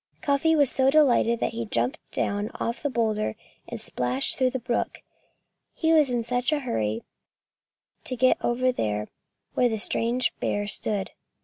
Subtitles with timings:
[0.21, 3.35] Cuffy was so delighted that he jumped down off the boulder
[3.67, 5.03] and splashed through the brook,
[5.75, 7.03] he was in such a hurry
[8.05, 9.09] to get over there
[9.53, 11.11] where the strange bear stood.